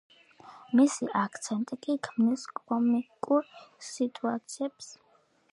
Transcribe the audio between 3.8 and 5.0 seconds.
სიტუაციებს.